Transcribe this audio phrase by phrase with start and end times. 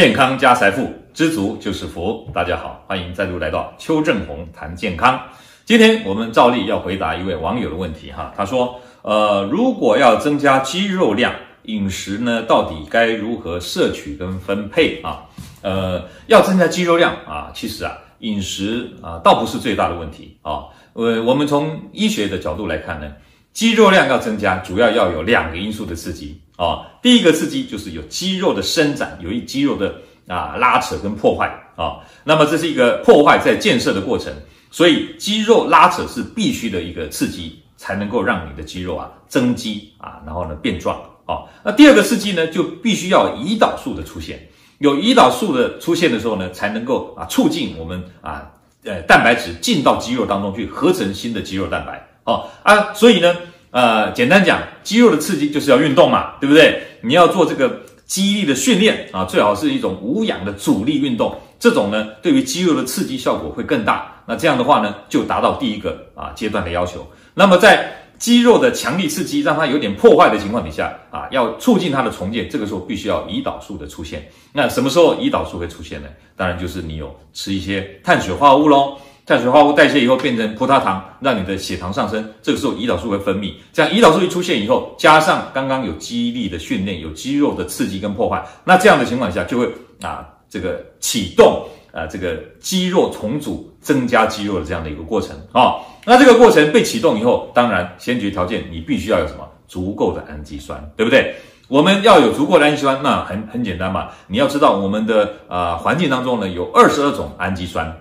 [0.00, 2.26] 健康加财富，知足就是福。
[2.32, 5.20] 大家好，欢迎再度来到邱正红谈健康。
[5.66, 11.34] 今天我们照例要回答一位网友的问题哈，他说，呃，如果要增加肌肉量，
[11.64, 15.20] 饮食呢到底该如何摄取跟分配啊？
[15.60, 20.64] 呃，要增加肌肉量啊，其实啊，饮食啊倒不是最大的问题啊。
[20.94, 23.12] 呃，我们从医学的角度来看呢，
[23.52, 26.40] 肌肉量要增加，主要要有两个因素的刺激。
[26.56, 29.94] 啊，第一个刺激就是有肌肉的伸展，有一肌肉的
[30.28, 34.30] 啊拉扯跟破坏啊，那么这是一个破坏在建设的过程，
[34.70, 41.48] 所以肌肉拉扯是必须的一个刺激，才能够让你的肌肉啊增肌啊，然后呢变壮啊。
[41.64, 44.46] 那第二个刺激呢，就必须要胰岛素的出现，
[44.80, 48.50] 有胰岛素的出现的时候呢，才能够啊促进我们啊
[48.84, 53.36] 呃蛋白质进到肌肉当中去合成新的肌肉蛋白啊啊，所以呢。
[53.72, 56.82] 呃，简单讲，肌肉的刺激就是要运动嘛，对不对？
[57.02, 64.12] 你要做这个肌力的训练啊，最好是一种无氧的阻力运动，这种呢，对于肌肉的刺激效果会更大。
[64.26, 67.06] 那这样的话呢，就达到第一个啊阶段的要求。
[67.32, 74.28] 那么在肌肉的强力刺激让它有点破坏的情况底下啊，要促进它的重建，这个时候必须要胰岛素的出现。
[74.52, 76.08] 那什么时候胰岛素会出现呢？
[76.34, 78.98] 当然就是你有吃一些碳水化合物喽。
[79.30, 82.28] 碳水化合物代谢以后变成葡萄糖，让你的血糖上升。
[82.42, 83.52] 这个时候胰岛素会分泌。
[83.72, 95.80] 这样胰岛素一出现以后，加上刚刚有肌力的训练，有肌肉的刺激跟破坏，那这样的情况下就会啊这个启动啊这个肌肉重组、增加肌肉的这样的一个过程啊、哦。
[96.04, 101.32] 那这个过程被启动以后，当然先决条件你必须要有什么足够的氨基酸，对不对？
[101.68, 104.08] 我们要有足够的氨基酸，那很很简单嘛。
[104.26, 107.96] 你要知道我们的啊环境当中呢有二十二种氨基酸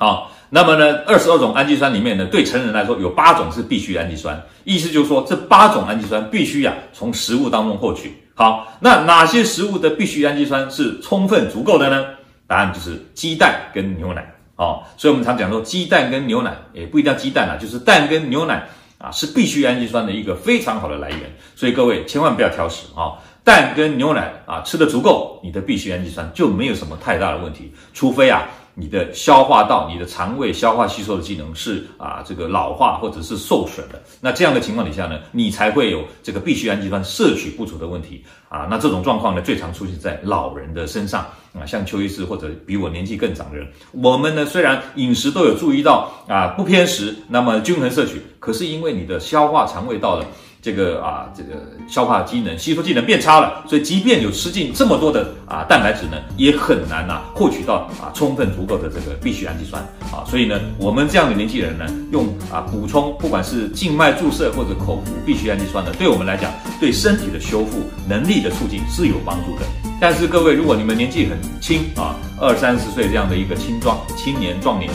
[0.00, 0.24] 啊。
[0.52, 8.12] 那么呢，二十二种氨基酸里面呢，对成人来说有八种是必需氨基酸，意思就是说这八种氨基酸必须呀从食物当中获取。
[8.34, 12.04] 好，那哪些食物的必需氨基酸是充分足够的呢？
[12.48, 14.34] 答案就是鸡蛋跟牛奶。
[14.56, 18.66] 哦，所以我们常讲说鸡蛋跟牛奶也不一定要鸡蛋啊，就是蛋跟牛奶
[18.98, 21.20] 啊是必需氨基酸的一个非常好的来源。
[21.54, 23.16] 所以各位千万不要挑食啊，
[23.50, 28.48] 蛋跟牛奶啊吃的足够，你的必需氨基酸就没有什么太大的问题，除非啊。
[28.74, 34.00] 你的消化道、你的肠胃消化吸收的机能是啊，这个老化或者是受损的。
[34.20, 38.68] 那这样的情况底下呢，你才会有这个必需氨基酸摄取不足的问题啊。
[38.70, 50.24] 那这种状况呢，最常出现在老人的身上啊，像邱医师或者比我年纪更长的人，我们呢虽然饮食都有注意到啊，不偏食，那么均衡摄取，可是因为你的消化肠胃道的。
[50.62, 59.82] 这个啊，这个消化机能、吸收机能变差了，所以即便有吃进这么多的啊蛋白质呢，也很难呐、啊、获取到啊充分足够的这个必需氨基酸
[60.12, 60.20] 啊。
[60.26, 69.62] 所以呢，我们这样的年纪人呢，用啊补充，不管是静脉注射或者口服必需氨基酸呢，对我们来讲，对身体的修复能力的促进是有帮助的。
[69.98, 74.90] 但是各位，如果你们年纪很轻啊，二三十岁这样的一个青壮、青年、壮年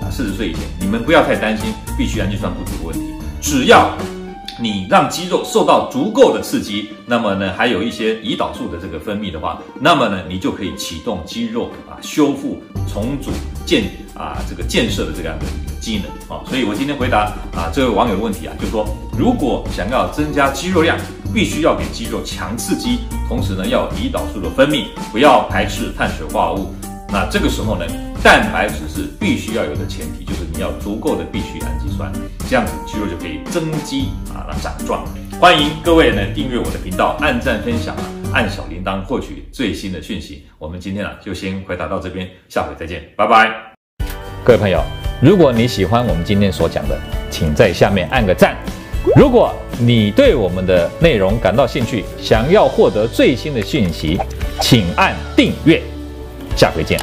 [0.00, 3.94] 啊，四十岁以前，你们不要太担心必需氨基酸不足的问题，只要。
[4.60, 13.30] 你让肌肉受到足够的刺激，那么呢，还有一些胰岛素的这个分泌的话，那么呢，你就可以启动肌肉啊修复、重组、
[13.64, 13.84] 建
[14.14, 16.44] 啊这个建设的这样的一个机能啊。
[16.46, 18.86] 所以我今天回答啊这位网友的问题啊，就是说，
[19.18, 20.98] 如果想要增加肌肉量，
[21.32, 26.74] 必须要给肌肉强刺激，同时呢，要胰岛素的分泌，不要排斥碳水化合物。
[27.08, 27.84] 那这个时候呢，
[28.22, 32.12] 蛋白质是必须要有的前提，就是你要足够的必需氨基酸，
[32.46, 35.06] 这样子肌肉就可以增肌啊，长壮。
[35.40, 37.96] 欢迎各位呢订阅我的频道，按赞分享，
[38.30, 40.44] 按小铃铛获取最新的讯息。
[40.58, 43.50] 我们今天啊就先回答到这边，下回再见，拜拜。
[44.44, 44.82] 各位朋友，
[45.22, 46.98] 如果你喜欢我们今天所讲的，
[47.30, 48.54] 请在下面按个赞。
[49.16, 54.20] 如果你对我们的内容感到兴趣，想要获得最新的讯息，
[54.60, 55.80] 请按订阅。
[56.54, 57.00] 下回见。